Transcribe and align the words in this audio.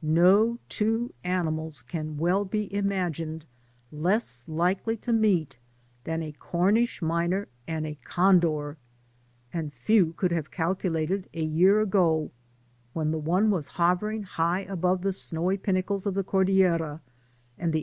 No 0.00 0.58
two 0.70 1.12
animals 1.24 1.82
can 1.82 2.16
well 2.16 2.46
be 2.46 2.72
imagined 2.74 3.44
less 3.92 4.48
likely 4.48 4.96
to 4.96 5.12
meet 5.12 5.58
than 6.04 6.22
a 6.22 6.32
Cornish 6.32 7.02
miner 7.02 7.48
and 7.68 7.86
a 7.86 7.98
condor, 8.02 8.78
and 9.52 9.74
few 9.74 10.14
could 10.14 10.30
have 10.32 10.50
calculated, 10.50 11.28
a 11.34 11.44
year 11.44 11.82
ago, 11.82 12.30
when 12.94 13.10
the 13.10 13.18
one 13.18 13.50
was 13.50 13.72
hovering 13.76 14.22
high 14.22 14.60
above 14.60 15.02
the 15.02 15.12
snowy 15.12 15.58
pinnacles 15.58 16.06
of 16.06 16.14
the 16.14 16.24
Cordillera, 16.24 17.02
and 17.58 17.74
the. 17.74 17.82